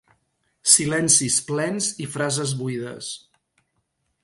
[0.75, 3.13] Silencis plens i frases buides.